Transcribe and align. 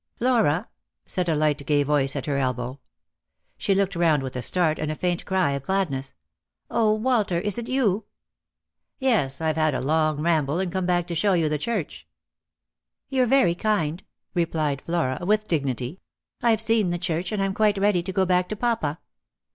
"Flora," 0.15 0.67
said 1.05 1.29
a 1.29 1.35
light 1.35 1.63
gay 1.63 1.83
voice 1.83 2.15
at 2.15 2.25
her 2.25 2.39
elbow. 2.39 2.79
She 3.59 3.75
looked 3.75 3.95
round 3.95 4.23
with 4.23 4.35
a 4.35 4.41
start 4.41 4.79
and 4.79 4.91
a 4.91 4.95
faint 4.95 5.25
cry 5.27 5.51
of 5.51 5.61
gladness." 5.61 6.15
0, 6.73 6.93
Walter, 6.93 7.37
is 7.39 7.59
it 7.59 7.67
you?"" 7.69 8.05
Yes; 8.97 9.41
I've 9.41 9.57
had 9.57 9.75
a 9.75 9.79
long 9.79 10.19
ramble, 10.19 10.57
and 10.59 10.71
come 10.71 10.87
back 10.87 11.05
to 11.05 11.13
show 11.13 11.33
you 11.33 11.49
the 11.49 11.59
church."" 11.59 12.07
You're 13.11 13.27
very 13.27 13.53
kind," 13.53 14.03
replied 14.33 14.81
Flora 14.81 15.19
with 15.23 15.47
dignity; 15.47 15.99
"I've 16.41 16.61
seen 16.61 16.89
the 16.89 16.97
church, 16.97 17.31
and 17.31 17.39
I'm 17.39 17.53
quite 17.53 17.77
ready 17.77 18.01
to 18.01 18.11
go 18.11 18.25
back 18.25 18.49
to 18.49 18.55
papa." 18.55 18.99